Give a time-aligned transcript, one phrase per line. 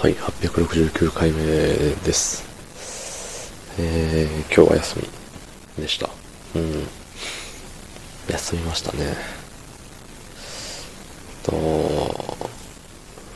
[0.00, 2.42] はい、869回目です。
[3.78, 4.98] えー、今日は休
[5.76, 6.08] みでした。
[6.54, 6.86] うん。
[8.26, 9.14] 休みましたね。
[11.42, 11.54] と、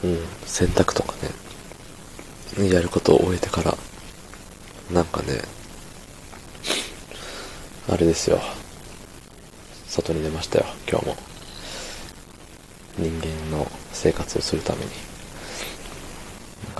[0.04, 1.12] うん、洗濯とか
[2.56, 3.76] ね、やることを終えてから、
[4.90, 5.42] なんかね、
[7.90, 8.40] あれですよ。
[9.86, 11.16] 外に出ましたよ、今日も。
[12.96, 15.13] 人間の生活をするために。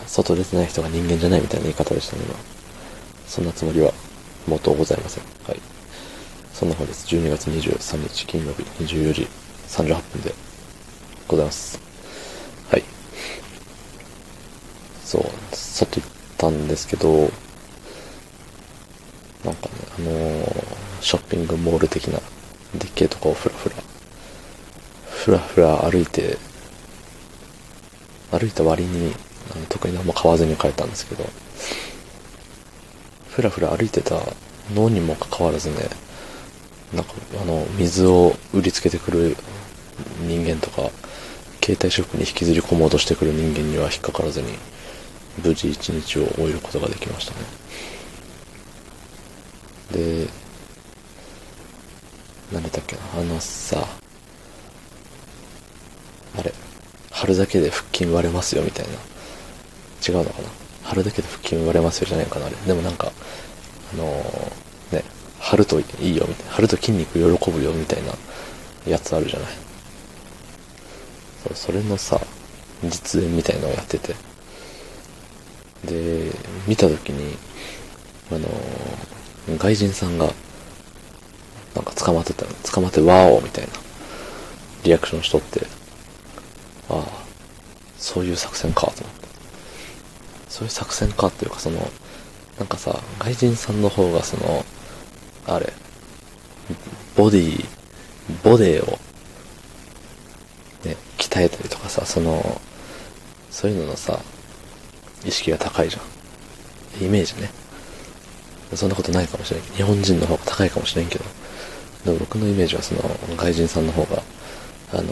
[0.07, 2.35] 外出てない人が人間じゃないみたいな言い方でしたね、今。
[3.27, 3.93] そんなつもりは、
[4.47, 5.25] もっとございません。
[5.47, 5.61] はい。
[6.53, 7.07] そんな本です。
[7.15, 9.29] 12月23日金曜日24時
[9.69, 10.35] 38分で
[11.27, 11.81] ございます。
[12.71, 12.83] はい。
[15.05, 17.31] そう、外行ったんですけど、
[19.45, 22.19] なんかね、あのーショッピングモール的な、
[22.79, 23.77] でっけえとこをふらふら、
[25.05, 26.39] ふらふら歩いて、
[28.31, 29.13] 歩いた割に、
[29.69, 31.25] 特に何も買わずに帰ったんですけど、
[33.29, 34.21] ふらふら歩いてた
[34.75, 35.89] のにもかかわらずね、
[36.93, 39.37] なんか、あの、水を売りつけてくる
[40.21, 40.91] 人間とか、
[41.63, 44.49] 携帯ショップに引きずり込もうとしてくる人間には引っかからずに、
[45.43, 47.39] 無事一日を終えることができましたね。
[50.27, 50.29] で、
[52.53, 53.85] 何だっけな、あのさ、
[56.39, 56.53] あれ、
[57.11, 59.14] 貼るだけで腹筋割れますよみたいな。
[60.07, 60.49] 違うのかな？
[60.83, 62.57] 貼るだけで腹筋割れますよじゃないかなあれ。
[62.57, 63.13] でもなんか、
[63.95, 65.05] あのーね、
[65.39, 66.53] 貼るといいよみたいな。
[66.53, 68.13] 貼ると筋肉喜ぶよみたいな
[68.87, 69.49] やつあるじゃない？
[71.45, 72.21] そうそれのさ、
[72.83, 74.15] 実演みたいのをやってて。
[75.87, 76.31] で、
[76.67, 77.37] 見たときに、
[78.31, 80.33] あのー外人さんが、
[81.75, 82.47] なんか捕まってた。
[82.73, 83.73] 捕まってワーオみたいな
[84.85, 85.67] リアクションしとって、
[86.89, 87.05] ああ、
[87.99, 89.14] そういう作戦かと思って。
[90.55, 91.81] そういう作戦かっていうか、その、
[92.61, 94.65] なんかさ、外人さんの方がその、
[95.49, 95.73] あれ、
[97.17, 97.65] ボディ、
[98.45, 99.01] ボデーを、
[100.85, 102.61] ね、鍛えたりとかさ、その、
[103.51, 104.21] そういうののさ、
[105.25, 107.05] 意識が高いじゃん。
[107.05, 107.51] イメージね。
[108.77, 109.69] そんなことないかもしれない。
[109.71, 111.25] 日本人の方が高いかもしれんけど。
[112.05, 113.01] でも僕のイメージはその、
[113.37, 114.23] 外人さんの方が、
[114.93, 115.03] あの、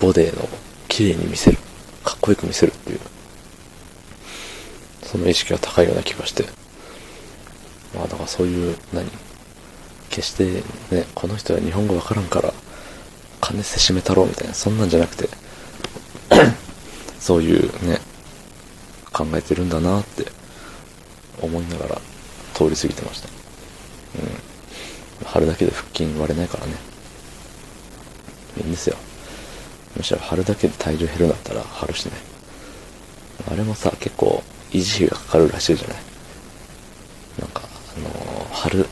[0.00, 0.48] ボデーの
[0.88, 1.58] 綺麗に見せる。
[2.02, 3.00] かっこよく見せるっていう。
[5.06, 6.44] その意識が高いような気がして。
[7.94, 9.10] まあだからそういう、何
[10.10, 10.62] 決して
[10.94, 12.52] ね、この人は日本語わからんから、
[13.40, 15.28] 金せしめたろうみたいな、そんなんじゃなくて、
[17.20, 18.00] そういうね、
[19.12, 20.26] 考えてるんだなって
[21.40, 22.00] 思いながら
[22.54, 23.28] 通り過ぎてました。
[24.18, 25.26] うん。
[25.26, 26.74] 貼るだけで腹筋割れないからね。
[28.58, 28.96] いいんですよ。
[29.96, 32.12] むしろ貼るだけで体重減るんだったら貼るしね。
[33.50, 35.96] あれもさ、結構維持費がかかるらしいじゃない。
[37.40, 38.86] なんか、あのー貼る、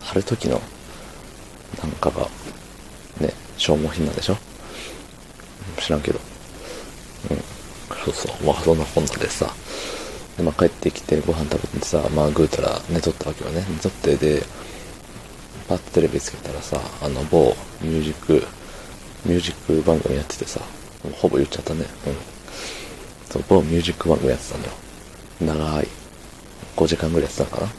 [0.00, 0.60] 貼る時の、
[1.82, 2.28] なんかが、
[3.20, 4.36] ね、消耗品なんでしょ？
[5.80, 6.18] 知らんけど。
[7.30, 7.36] うん。
[8.04, 8.46] そうそう。
[8.46, 9.52] まあ、そんなこんなでさ。
[10.36, 13.64] で、まあ、帰ってきてご飯食べてさ、まあ、ぐうたら寝とったわけよね。
[13.68, 14.42] 寝とって、で、
[15.68, 18.44] パッとテレビつけたらさ、あの、某ミュージック、
[19.24, 20.60] ミュージック番組やっててさ、
[21.12, 21.84] ほぼ言っちゃったね。
[22.06, 22.16] うん。
[23.30, 24.74] そう、某ミュージック番組やってたんだよ。
[25.40, 25.88] 長い。
[26.76, 27.72] 5時間ぐらいやってたのかな。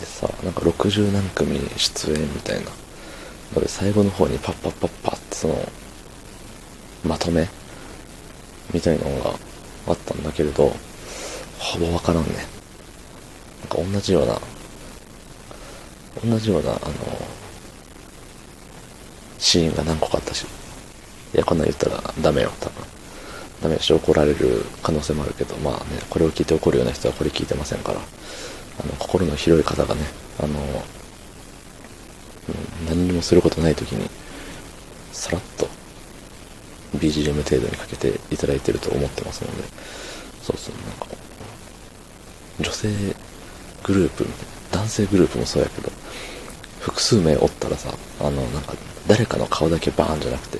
[0.00, 2.70] でさ、なんか60何組出演みたいな。
[3.54, 5.56] ので、最後の方にパッパッパッパってその、
[7.04, 7.48] まとめ
[8.72, 9.30] みたいなのが
[9.88, 10.72] あったんだけれど、
[11.58, 12.30] ほぼわからんね。
[13.70, 14.40] なんか同じような、
[16.24, 16.80] 同じような、あの、
[19.38, 20.44] シーンが何個かあったし。
[21.34, 22.84] いや、こんなん言ったらダメよ、多分。
[23.62, 30.00] ダメだし、怒られる可能性もあるけど、まあね、これを聞いて怒るような人はこれ聞いてませんから、あの、心の広い方がね、
[30.38, 30.58] あの、
[32.88, 34.08] 何にもすることない時に、
[35.12, 35.68] さらっと、
[36.96, 39.62] BGM 程度にかけていただいてると思ってますので、
[40.42, 41.06] そうそう、なんか、
[42.60, 42.88] 女性
[43.82, 44.26] グループ、
[44.70, 45.90] 男性グループもそうやけど、
[46.80, 48.74] 複数名おったらさ、あの、なんか、
[49.06, 50.58] 誰かの顔だけバーンじゃなくて、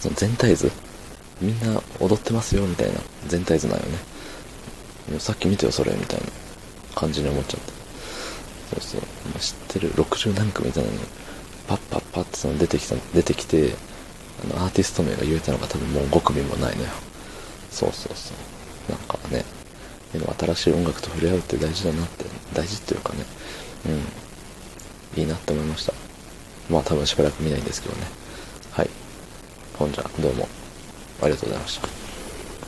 [0.00, 0.70] その全体図、
[1.40, 3.98] みんな踊ってますよ、みたいな全体図なんよね。
[5.18, 6.26] さっき見てよ、それ、みたいな
[6.94, 7.72] 感じに思っちゃって。
[8.70, 9.00] そうそう、
[9.30, 11.02] まあ知ってる60何組みたいなのに、
[11.68, 13.74] パッパッパッってその出てきた、出てきて、
[14.52, 16.88] あの、アーティスト名が言えたのが多分もう5組もないのよ。
[17.70, 18.32] そうそうそ
[18.88, 18.92] う。
[18.92, 19.44] なんかね、
[20.38, 22.24] 新しい音楽と触れ合うって大事だなって、
[22.54, 23.24] 大事っていうかね、
[25.14, 25.92] うん、いいなって思いました。
[26.70, 28.06] まあ多分しばらく見ないんですけどね。
[28.72, 28.90] はい。
[29.78, 30.48] ほんじゃ、どうも、
[31.20, 32.05] ありがとうございました。